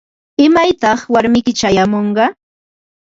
¿Imaytaq 0.45 0.99
warmiyki 1.13 1.51
chayamunqa? 1.59 2.25